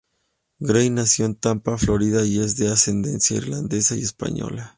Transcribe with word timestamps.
Grey 0.57 0.89
nació 0.89 1.27
en 1.27 1.35
Tampa, 1.35 1.77
Florida 1.77 2.25
y 2.25 2.39
es 2.39 2.55
de 2.57 2.69
ascendencia 2.69 3.37
irlandesa 3.37 3.95
y 3.95 4.01
española. 4.01 4.69